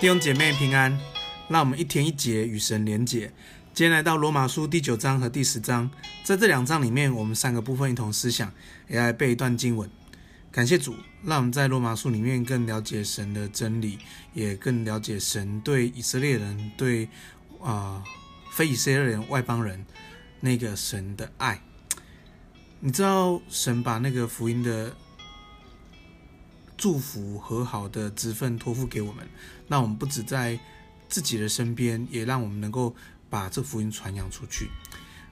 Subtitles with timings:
[0.00, 0.98] 弟兄姐妹平安，
[1.48, 3.30] 让我们一天一节与神连结。
[3.74, 5.90] 今天来到罗马书第九章和第十章，
[6.24, 8.50] 在这两章里面，我们三个部分一同思想，
[8.88, 9.90] 也来背一段经文。
[10.50, 13.98] 感谢主，让我们在罗马书里面更了解神的真理，
[14.32, 17.04] 也更了解神对以色列人、对
[17.60, 18.04] 啊、呃、
[18.52, 19.84] 非以色列人、外邦人
[20.40, 21.60] 那个神的爱。
[22.78, 24.96] 你知道神把那个福音的。
[26.80, 29.28] 祝福和好的职分托付给我们，
[29.68, 30.58] 那我们不止在
[31.10, 32.96] 自己的身边，也让我们能够
[33.28, 34.70] 把这福音传扬出去。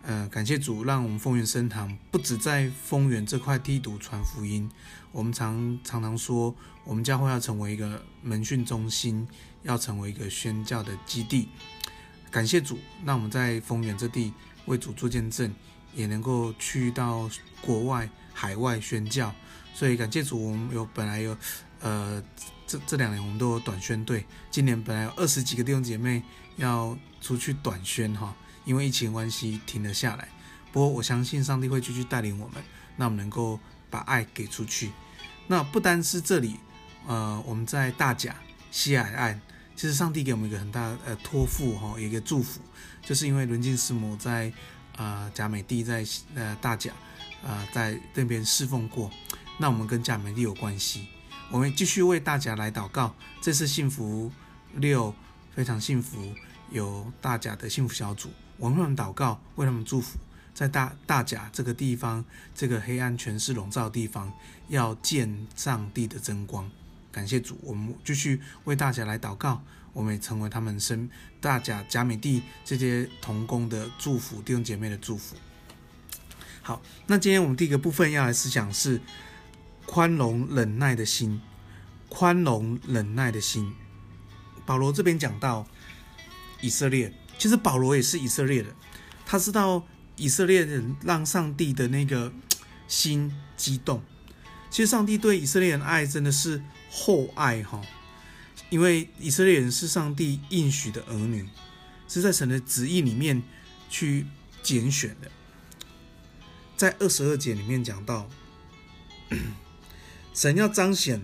[0.00, 4.70] 呃，感谢主，让我们丰源圣堂不止在丰源这块地图传福音。
[5.12, 9.28] 我们常常常说，我们教会要成为一个门训中心，
[9.64, 11.50] 要成为一个宣教的基地。
[12.30, 14.32] 感谢主，让我们在丰源这地
[14.64, 15.54] 为主做见证，
[15.94, 17.28] 也能够去到
[17.60, 19.34] 国外、海外宣教。
[19.72, 21.36] 所以感谢主，我们有本来有，
[21.80, 22.22] 呃，
[22.66, 24.26] 这这两年我们都有短宣队。
[24.50, 26.22] 今年本来有二十几个弟兄姐妹
[26.56, 30.28] 要出去短宣哈，因为疫情关系停了下来。
[30.70, 32.62] 不过我相信上帝会继续带领我们，
[32.96, 33.58] 那我们能够
[33.90, 34.90] 把爱给出去。
[35.46, 36.56] 那不单是这里，
[37.06, 38.36] 呃，我们在大甲
[38.70, 39.40] 西海岸，
[39.74, 42.60] 其实上帝给我们一个很大的呃托付哈，一个祝福，
[43.02, 44.52] 就是因为伦静师母在、
[44.96, 46.92] 呃、贾美地在呃大甲
[47.44, 49.10] 啊、呃、在那边侍奉过。
[49.56, 51.06] 那我们跟甲美地有关系，
[51.48, 53.14] 我们继续为大家来祷告。
[53.40, 54.32] 这次幸福
[54.74, 55.14] 六
[55.54, 56.34] 非常幸福，
[56.70, 60.18] 有大家的幸福小组，我们为他们祷告，为他们祝福，
[60.52, 64.32] 在大大甲这个地方，这个黑暗权势笼罩的地方，
[64.66, 66.68] 要见上帝的真光。
[67.12, 71.08] 感谢主，我们继续为大家来祷告，我们也成为他们生
[71.40, 75.36] 大甲贾美地这些同工的祝福，弟兄姐妹的祝福。
[76.64, 79.00] 好，那今天我们第一个部分要来思想是。
[79.86, 81.42] 宽容忍耐的心，
[82.08, 83.70] 宽容忍耐的心。
[84.64, 85.66] 保罗这边讲到
[86.62, 88.74] 以色列，其实保罗也是以色列的，
[89.26, 92.32] 他知道以色列人让上帝的那个
[92.88, 94.02] 心激动。
[94.70, 96.60] 其实上帝对以色列人爱真的是
[96.90, 97.80] 厚爱哈，
[98.70, 101.46] 因为以色列人是上帝应许的儿女，
[102.08, 103.42] 是在神的旨意里面
[103.90, 104.26] 去
[104.62, 105.30] 拣选的。
[106.76, 108.28] 在二十二节里面讲到。
[110.34, 111.22] 神要彰显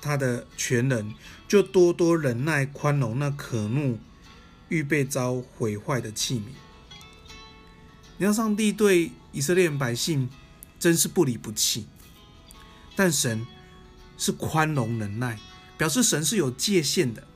[0.00, 1.12] 他的全能，
[1.48, 3.98] 就多多忍耐宽容那可怒、
[4.68, 6.44] 预备遭毁坏的器皿。
[8.16, 10.30] 你看，上帝对以色列百姓
[10.78, 11.86] 真是不离不弃，
[12.94, 13.44] 但神
[14.16, 15.38] 是宽容忍耐，
[15.76, 17.26] 表示神是有界限的。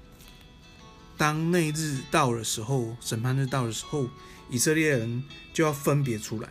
[1.19, 4.09] 当那日到的时候，审判日到的时候，
[4.49, 5.22] 以色列人
[5.53, 6.49] 就要分别出来，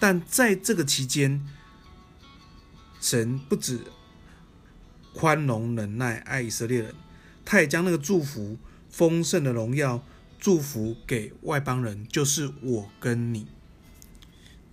[0.00, 1.46] 但在这个期间。
[3.02, 3.80] 神不止
[5.14, 6.94] 宽容忍耐爱以色列人，
[7.46, 8.58] 他也将那个祝福
[8.90, 10.04] 丰盛的荣耀
[10.38, 13.46] 祝福给外邦人，就是我跟你。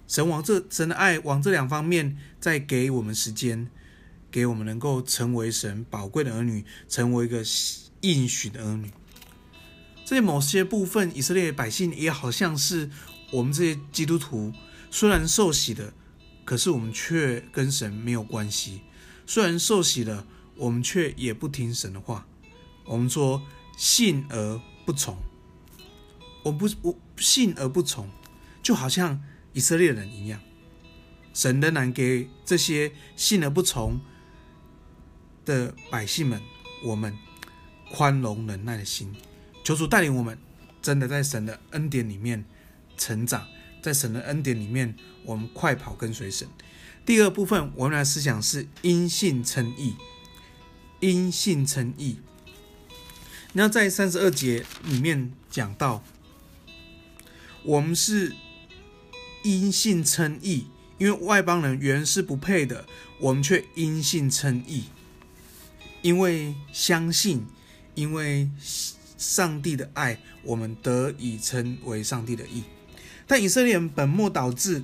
[0.09, 3.69] 神往这神的爱往这两方面再给我们时间，
[4.29, 7.41] 给我们能够成为神宝贵的儿女，成为一个
[8.01, 8.91] 应许的儿女。
[10.03, 12.89] 这些某些部分，以色列百姓也好像是
[13.31, 14.51] 我们这些基督徒，
[14.91, 15.93] 虽然受洗的。
[16.45, 18.79] 可是我们却跟神没有关系，
[19.25, 20.25] 虽然受洗了，
[20.55, 22.25] 我们却也不听神的话。
[22.85, 23.43] 我们说
[23.75, 25.17] 信而不从，
[26.43, 28.09] 我不我信而不从，
[28.63, 29.21] 就好像
[29.51, 30.39] 以色列人一样。
[31.33, 33.99] 神仍然给这些信而不从
[35.43, 36.41] 的百姓们，
[36.85, 37.13] 我们
[37.91, 39.13] 宽容忍耐的心。
[39.65, 40.39] 求主带领我们，
[40.81, 42.45] 真的在神的恩典里面
[42.95, 43.45] 成长。
[43.87, 44.93] 在神的恩典里面，
[45.23, 46.45] 我们快跑跟随神。
[47.05, 49.95] 第二部分，我们的思想是因信称义。
[50.99, 52.17] 因信称义。
[53.53, 56.03] 那在三十二节里面讲到，
[57.63, 58.35] 我们是
[59.43, 60.65] 因信称义，
[60.97, 62.85] 因为外邦人原是不配的，
[63.21, 64.85] 我们却因信称义，
[66.01, 67.45] 因为相信，
[67.95, 68.49] 因为
[69.17, 72.63] 上帝的爱，我们得以称为上帝的义。
[73.27, 74.83] 但以色列人本末倒置，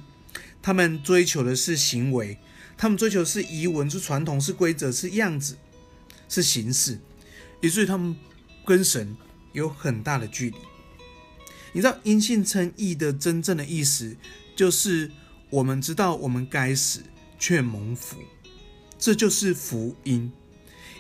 [0.62, 2.38] 他们追求的是行为，
[2.78, 5.56] 他们追求是遗文、是传统、是规则、是样子、
[6.28, 7.00] 是形式，
[7.62, 8.16] 以至于他们
[8.66, 9.16] 跟神
[9.54, 10.58] 有很大的距离。
[11.72, 14.16] 你知道因信称义的真正的意思，
[14.56, 15.10] 就是
[15.50, 17.02] 我们知道我们该死，
[17.40, 18.18] 却蒙福，
[19.00, 20.32] 这就是福音。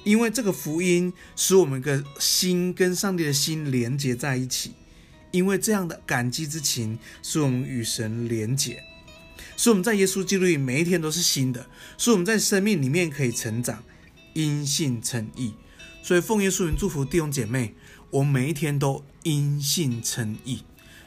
[0.04, 4.74] 因为这个福音使我们的心跟上帝的心连接在一起。
[5.33, 8.83] 因为这样的感激之情，使我们与神连结，
[9.57, 11.65] 使我们在耶稣基督里每一天都是新的，
[11.97, 13.83] 使我们在生命里面可以成长，
[14.33, 15.56] 因信称义。
[16.03, 17.74] 所以奉耶稣名祝福弟兄姐妹，
[18.12, 20.63] 我每一天都因信称义。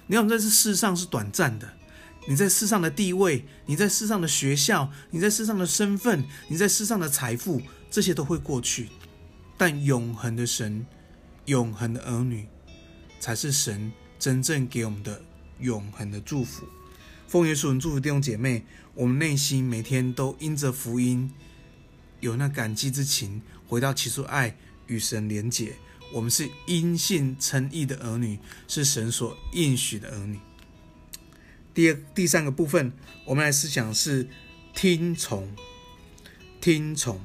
[0.09, 1.75] 你要在这世上是短暂的，
[2.27, 8.89] 你在世上的地位，你在世上的学校，你在世上的身份，你在世上的财富，这些都会过去。
[9.57, 10.85] 但永恒的神，
[11.45, 12.49] 永恒的儿女，
[13.21, 15.23] 才是神真正给我们的
[15.61, 16.67] 永恒的祝福。
[17.29, 18.65] 奉耶稣名祝福弟兄姐妹，
[18.95, 21.33] 我们内心每天都因着福音
[22.21, 25.75] 有那感激之情，回到起初爱与神连结。
[26.13, 30.39] 我们是因信称义的儿女，是神所应许的儿女。
[31.75, 32.93] 第二、第三个部分，
[33.25, 34.29] 我们来思想是
[34.73, 35.53] 听从，
[36.61, 37.21] 听从。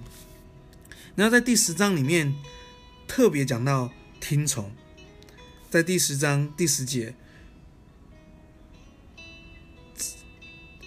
[1.15, 2.33] 然后在第十章里面
[3.07, 4.71] 特别讲到听从，
[5.71, 7.15] 在第十章第十节，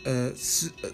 [0.05, 0.91] 呃，是呃，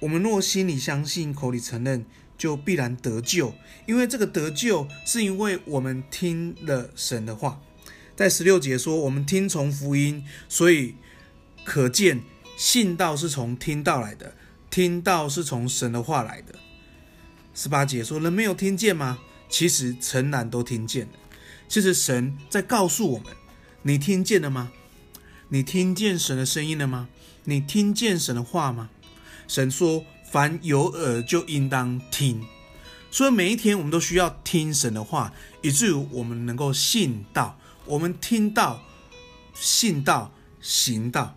[0.00, 2.04] 我们若心里相信，口里承认，
[2.36, 3.54] 就必然得救。
[3.86, 7.62] 因为这个得救是因为我们听了神的话。
[8.14, 10.96] 在十六节说，我们听从福音，所以
[11.64, 12.20] 可见
[12.58, 14.36] 信道是从听到来的，
[14.68, 16.54] 听道是从神的话来的。
[17.54, 19.20] 十八节说：“人没有听见吗？
[19.48, 21.12] 其实诚然都听见了。
[21.68, 23.26] 其实神在告诉我们：
[23.82, 24.72] 你听见了吗？
[25.48, 27.08] 你听见神的声音了吗？
[27.44, 28.90] 你听见神的话吗？
[29.46, 32.44] 神说：凡有耳就应当听。
[33.10, 35.32] 所以每一天我们都需要听神的话，
[35.62, 37.58] 以至于我们能够信道。
[37.84, 38.82] 我们听到、
[39.54, 41.36] 信道、行道，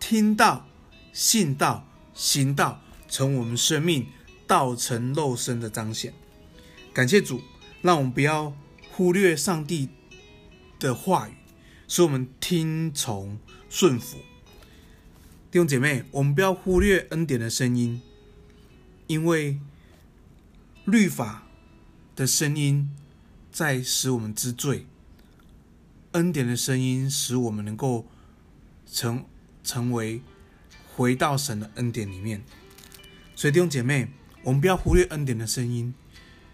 [0.00, 0.66] 听到、
[1.12, 4.06] 信道、行道，成我们生命。”
[4.44, 6.12] 道成肉身的彰显，
[6.92, 7.40] 感谢主，
[7.80, 8.52] 让我们不要
[8.94, 9.88] 忽略上帝
[10.78, 11.32] 的话语，
[11.88, 13.38] 使我们听从
[13.70, 14.18] 顺服。
[15.50, 18.02] 弟兄姐妹，我们不要忽略恩典的声音，
[19.06, 19.58] 因为
[20.84, 21.48] 律法
[22.14, 22.90] 的声音
[23.50, 24.86] 在使我们知罪，
[26.12, 28.06] 恩典的声音使我们能够
[28.86, 29.24] 成
[29.64, 30.20] 成为
[30.94, 32.44] 回到神的恩典里面。
[33.34, 34.08] 所以弟兄姐妹。
[34.44, 35.94] 我们不要忽略恩典的声音，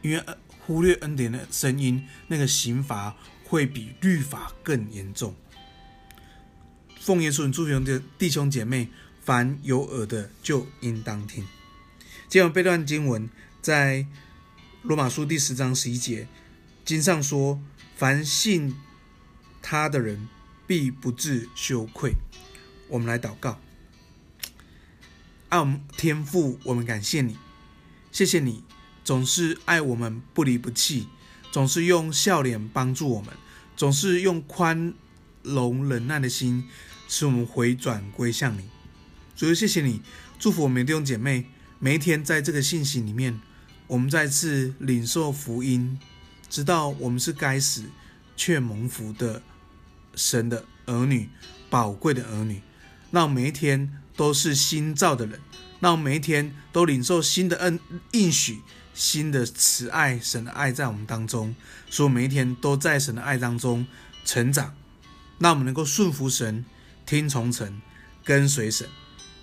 [0.02, 0.24] 因为
[0.60, 5.34] 忽略恩典的声音，那个刑罚会比律法更严重。
[7.00, 8.88] 奉耶稣祝福的弟兄姐妹，
[9.24, 11.46] 凡有耳的就应当听。
[12.28, 13.30] 今晚背段经文
[13.62, 14.06] 在
[14.82, 16.28] 罗马书第十章十一节，
[16.84, 17.58] 经上说
[17.96, 18.76] ：“凡信
[19.62, 20.28] 他的人，
[20.66, 22.12] 必不致羞愧。”
[22.88, 23.58] 我们来祷告，
[25.48, 27.38] 爱我们天父，我们感谢你。
[28.12, 28.64] 谢谢你
[29.08, 31.08] 总是爱我们不离不弃，
[31.50, 33.32] 总是用笑脸帮助我们，
[33.74, 34.92] 总是用宽
[35.42, 36.68] 容忍耐的心
[37.08, 38.64] 使我们回转归向你。
[39.34, 40.02] 所以谢谢你
[40.38, 41.46] 祝福我们的弟兄姐妹，
[41.78, 43.40] 每一天在这个信息里面，
[43.86, 45.98] 我们再次领受福音，
[46.50, 47.84] 知道我们是该死
[48.36, 49.40] 却蒙福的
[50.16, 51.30] 神的儿女，
[51.70, 52.60] 宝贵的儿女，
[53.10, 55.40] 让每一天都是新造的人。
[55.80, 57.78] 让每一天都领受新的恩
[58.10, 58.58] 应许，
[58.98, 61.54] 新的慈爱，神的爱在我们当中，
[61.88, 63.86] 所以每一天都在神的爱当中
[64.24, 64.74] 成长。
[65.38, 66.64] 让我们能够顺服神，
[67.06, 67.80] 听从神，
[68.24, 68.88] 跟随神。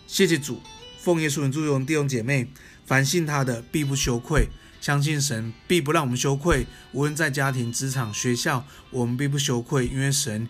[0.08, 0.62] 谢谢主，
[1.00, 2.50] 奉耶稣名祝福弟兄姐妹，
[2.86, 4.50] 凡信他的必不羞愧，
[4.82, 6.68] 相信神必不让我们羞愧。
[6.92, 10.50] 无论在家庭、职场、学校，我们必不羞愧，因为神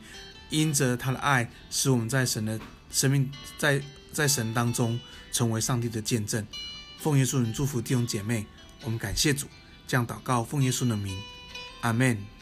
[0.49, 3.29] 因着他的爱，使我们在神的生命
[3.59, 3.79] 在
[4.11, 4.99] 在神当中。
[5.31, 6.47] 成为上帝的见证，
[6.97, 8.45] 奉耶稣名祝福弟兄姐妹，
[8.83, 9.47] 我们感谢主，
[9.87, 11.17] 这样祷告，奉耶稣的名，
[11.81, 12.34] 阿门。